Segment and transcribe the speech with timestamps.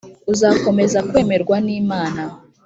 [0.31, 2.23] uzakomeza kwemerwa n’Imana